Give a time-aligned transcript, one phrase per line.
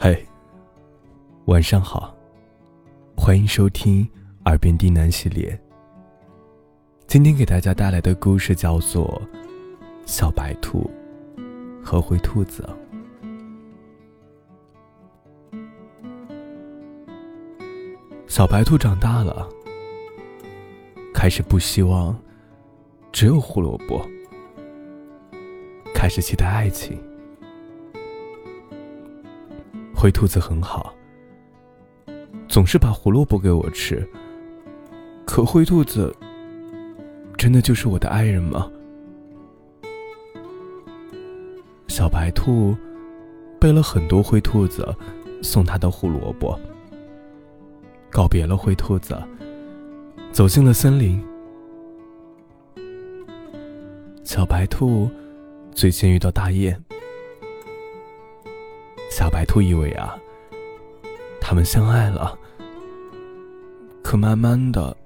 [0.00, 0.24] 嘿，
[1.46, 2.14] 晚上好，
[3.16, 4.04] 欢迎收听
[4.44, 5.60] 《耳边低喃》系列。
[7.08, 9.20] 今天给大家带来的故事叫做
[10.06, 10.88] 《小白兔
[11.82, 12.64] 和灰兔子》。
[18.28, 19.48] 小白兔长大了，
[21.12, 22.16] 开始不希望
[23.10, 24.08] 只有胡萝卜，
[25.92, 26.96] 开始期待爱情。
[30.00, 30.94] 灰兔子很好，
[32.48, 34.08] 总是把胡萝卜给我吃。
[35.26, 36.14] 可灰兔子
[37.36, 38.70] 真的就是我的爱人吗？
[41.88, 42.76] 小白兔
[43.58, 44.86] 背了很多灰兔子
[45.42, 46.56] 送他的胡萝卜，
[48.08, 49.20] 告别了灰兔子，
[50.30, 51.20] 走进了森林。
[54.22, 55.10] 小白兔
[55.74, 56.80] 最先遇到大雁。
[59.18, 60.16] 小白兔以为啊，
[61.40, 62.38] 他们相爱了。
[64.00, 64.96] 可慢慢的，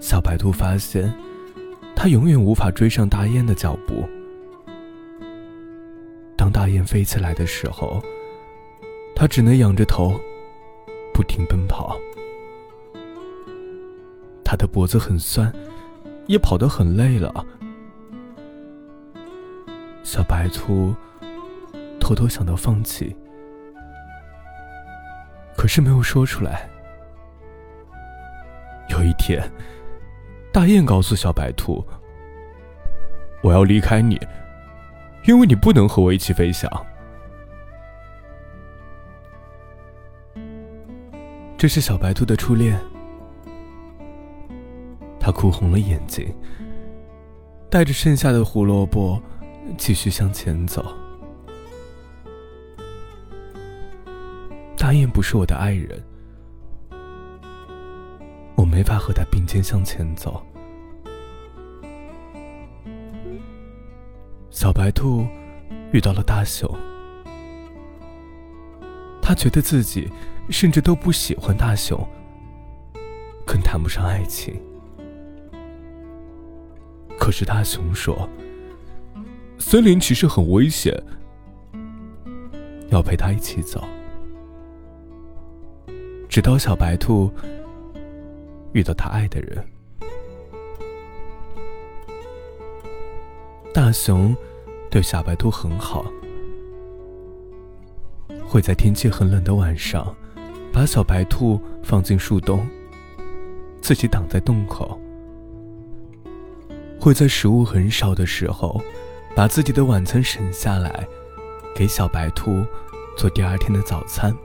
[0.00, 1.14] 小白兔发现，
[1.94, 4.04] 它永远无法追上大雁的脚步。
[6.36, 8.02] 当大雁飞起来的时候，
[9.14, 10.20] 它只能仰着头，
[11.14, 11.96] 不停奔跑。
[14.44, 15.54] 它的脖子很酸，
[16.26, 17.46] 也跑得很累了。
[20.02, 20.92] 小白兔。
[22.08, 23.14] 偷偷想到放弃，
[25.54, 26.66] 可是没有说出来。
[28.88, 29.42] 有一天，
[30.50, 31.84] 大雁告诉小白兔
[33.44, 34.18] ：“我要离开你，
[35.26, 36.70] 因为你不能和我一起飞翔。”
[41.58, 42.80] 这是小白兔的初恋，
[45.20, 46.34] 他哭红了眼睛，
[47.68, 49.22] 带着剩下的胡萝卜
[49.76, 50.82] 继续向前走。
[54.88, 56.02] 阿燕不是我的爱人，
[58.56, 60.42] 我没法和他并肩向前走。
[64.48, 65.26] 小白兔
[65.92, 66.74] 遇到了大熊，
[69.20, 70.10] 他觉得自己
[70.48, 72.02] 甚至都不喜欢大熊，
[73.44, 74.58] 更谈不上爱情。
[77.18, 78.26] 可是大熊说
[79.60, 80.98] ：“森林其实很危险，
[82.88, 83.86] 要陪他一起走。”
[86.28, 87.32] 直到小白兔
[88.72, 89.64] 遇到他爱的人，
[93.72, 94.36] 大熊
[94.90, 96.04] 对小白兔很好，
[98.46, 100.14] 会在天气很冷的晚上
[100.72, 102.68] 把小白兔放进树洞，
[103.80, 104.98] 自己挡在洞口；
[107.00, 108.80] 会在食物很少的时候，
[109.34, 111.08] 把自己的晚餐省下来，
[111.74, 112.62] 给小白兔
[113.16, 114.36] 做第二天的早餐。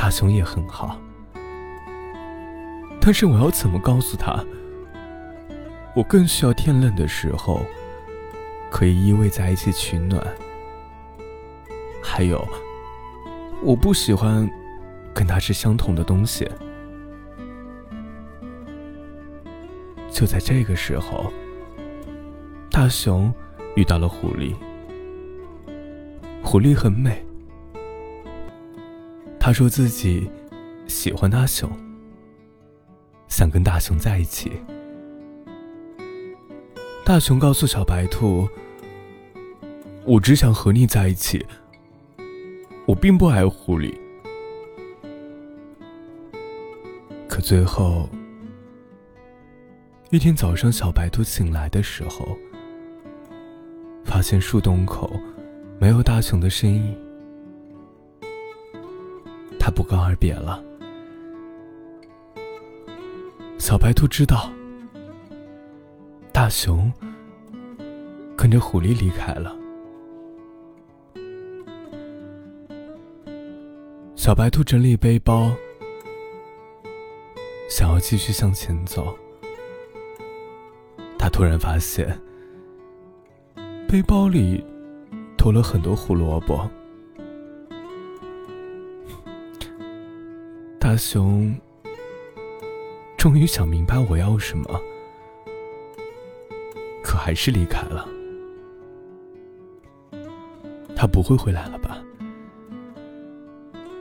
[0.00, 0.98] 大熊也很好，
[3.02, 4.42] 但是我要怎么告诉他？
[5.94, 7.60] 我更需要天冷的时候
[8.70, 10.26] 可以依偎在一起取暖。
[12.02, 12.42] 还有，
[13.62, 14.50] 我不喜欢
[15.12, 16.50] 跟他吃相同的东西。
[20.10, 21.30] 就在这个时候，
[22.70, 23.30] 大熊
[23.76, 24.54] 遇到了狐狸。
[26.42, 27.22] 狐狸很美。
[29.42, 30.30] 他说自己
[30.86, 31.68] 喜欢大熊，
[33.26, 34.52] 想跟大熊在一起。
[37.06, 38.46] 大熊告诉小白兔
[40.04, 41.44] ：“我只想和你在一起，
[42.84, 43.92] 我并不爱狐狸。”
[47.26, 48.08] 可最后
[50.10, 52.36] 一天早上，小白兔醒来的时候，
[54.04, 55.18] 发现树洞口
[55.80, 57.09] 没有大熊的身影。
[59.60, 60.64] 他不告而别了。
[63.58, 64.50] 小白兔知道，
[66.32, 66.90] 大熊
[68.34, 69.54] 跟着狐狸离开了。
[74.16, 75.52] 小白兔整理背包，
[77.68, 79.14] 想要继续向前走。
[81.18, 82.18] 他突然发现，
[83.86, 84.64] 背包里
[85.36, 86.68] 多了很多胡萝卜。
[90.90, 91.54] 阿熊
[93.16, 94.68] 终于想明白我要什么，
[97.00, 98.08] 可还是离开了。
[100.96, 102.02] 他不会回来了吧？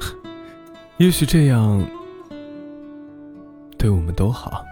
[0.96, 1.86] 也许这样
[3.76, 4.64] 对我们都好。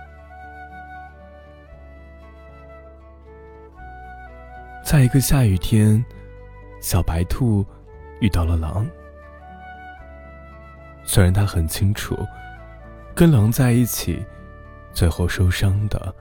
[4.83, 6.03] 在一个下雨天，
[6.81, 7.63] 小白兔
[8.21, 8.87] 遇到了狼。
[11.07, 12.19] 虽然他很清楚，
[13.15, 14.23] 跟狼在一起，
[14.93, 16.15] 最后受伤的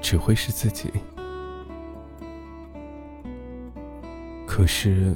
[0.00, 0.92] 只会是自己。
[4.46, 5.14] 可是，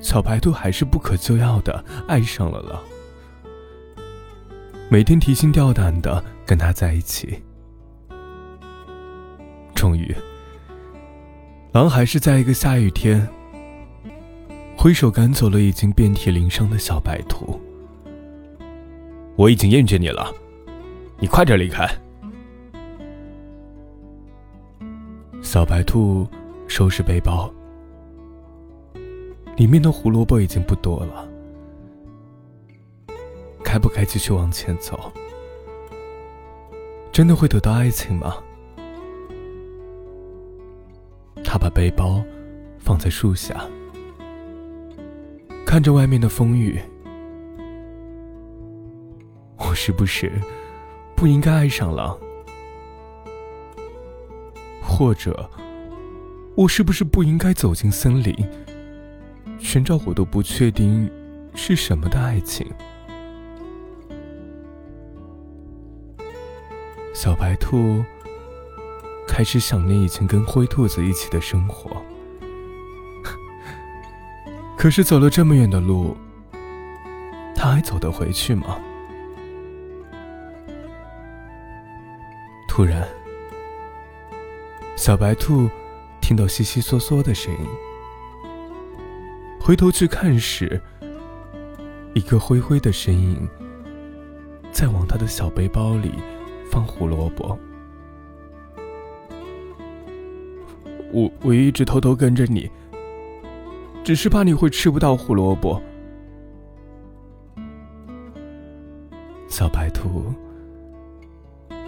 [0.00, 2.82] 小白兔还是不可救药的爱上了狼，
[4.90, 7.42] 每天提心吊胆的跟他在一起。
[9.74, 10.14] 终于，
[11.72, 13.26] 狼还是在一个下雨天，
[14.82, 17.60] 挥手赶走了已经遍体鳞伤的小白兔。
[19.36, 20.34] 我已经厌倦你了，
[21.18, 21.86] 你快点离开。
[25.42, 26.26] 小白兔
[26.66, 27.52] 收拾背包，
[29.54, 31.28] 里面的胡萝卜已经不多了，
[33.62, 35.12] 该不该继续往前走？
[37.12, 38.34] 真的会得到爱情吗？
[41.44, 42.24] 他把背包
[42.78, 43.62] 放在树下，
[45.70, 46.80] 看着外面的风雨。
[49.56, 50.32] 我是不是
[51.14, 52.18] 不应该爱上狼？
[54.82, 55.48] 或者，
[56.56, 58.34] 我是不是不应该走进森林，
[59.60, 61.08] 寻找我都不确定
[61.54, 62.66] 是什么的爱情？
[67.14, 68.02] 小白兔。
[69.28, 72.02] 开始想念以前跟灰兔子一起的生活，
[74.80, 76.16] 可是走了这么远的路，
[77.54, 78.78] 他还走得回去吗？
[82.66, 83.06] 突然，
[84.96, 85.68] 小白兔
[86.22, 87.66] 听到悉悉嗦嗦的声音，
[89.60, 90.80] 回头去看时，
[92.14, 93.46] 一个灰灰的身影
[94.72, 96.14] 在往他的小背包里
[96.70, 97.58] 放胡萝卜。
[101.12, 102.70] 我我一直偷偷跟着你，
[104.02, 105.80] 只是怕你会吃不到胡萝卜。
[109.48, 110.32] 小白兔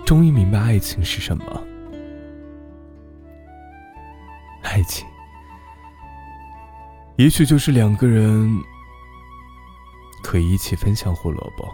[0.05, 1.45] 终于明白爱情是什么，
[4.63, 5.07] 爱情
[7.17, 8.51] 也许就是两个人
[10.23, 11.67] 可以一起分享胡萝卜。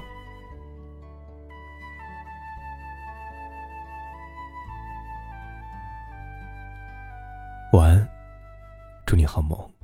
[7.72, 8.08] 晚安，
[9.04, 9.77] 祝你好梦。